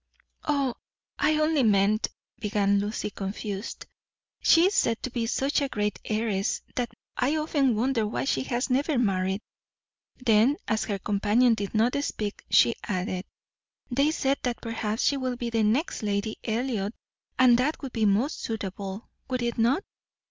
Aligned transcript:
"Oh, 0.45 0.73
I 1.19 1.37
only 1.37 1.61
meant" 1.61 2.07
began 2.41 2.79
Lucy, 2.79 3.11
confused. 3.11 3.85
"She 4.41 4.65
is 4.65 4.73
said 4.73 5.03
to 5.03 5.11
be 5.11 5.27
such 5.27 5.61
a 5.61 5.69
great 5.69 5.99
heiress, 6.03 6.63
that 6.73 6.89
I 7.15 7.35
often 7.35 7.75
wonder 7.75 8.07
why 8.07 8.25
she 8.25 8.41
has 8.45 8.71
never 8.71 8.97
married." 8.97 9.41
Then, 10.17 10.57
as 10.67 10.85
her 10.85 10.97
companion 10.97 11.53
did 11.53 11.75
not 11.75 12.03
speak, 12.03 12.43
she 12.49 12.73
added: 12.83 13.25
"They 13.91 14.09
say 14.09 14.33
that 14.41 14.59
perhaps 14.59 15.03
she 15.03 15.17
will 15.17 15.35
be 15.35 15.51
the 15.51 15.61
next 15.61 16.01
Lady 16.01 16.39
Elliot, 16.43 16.95
and 17.37 17.59
that 17.59 17.79
would 17.83 17.93
be 17.93 18.05
most 18.07 18.41
suitable, 18.41 19.07
would 19.29 19.43
it 19.43 19.59
not? 19.59 19.83